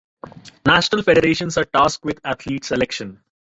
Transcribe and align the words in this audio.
National 0.65 1.03
federations 1.03 1.59
are 1.59 1.63
tasked 1.65 2.03
with 2.03 2.15
the 2.15 2.27
athlete 2.29 2.65
selection. 2.65 3.23